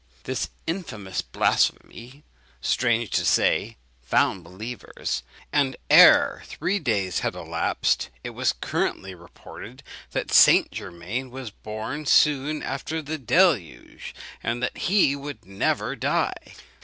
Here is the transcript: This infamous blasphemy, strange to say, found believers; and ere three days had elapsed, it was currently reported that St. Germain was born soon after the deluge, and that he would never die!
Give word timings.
This 0.23 0.49
infamous 0.65 1.21
blasphemy, 1.21 2.23
strange 2.59 3.11
to 3.11 3.23
say, 3.23 3.77
found 4.01 4.43
believers; 4.43 5.21
and 5.53 5.75
ere 5.91 6.41
three 6.47 6.79
days 6.79 7.19
had 7.19 7.35
elapsed, 7.35 8.09
it 8.23 8.31
was 8.31 8.51
currently 8.51 9.13
reported 9.13 9.83
that 10.09 10.31
St. 10.33 10.71
Germain 10.71 11.29
was 11.29 11.51
born 11.51 12.07
soon 12.07 12.63
after 12.63 13.03
the 13.03 13.19
deluge, 13.19 14.15
and 14.41 14.63
that 14.63 14.75
he 14.75 15.15
would 15.15 15.45
never 15.45 15.95
die! 15.95 16.55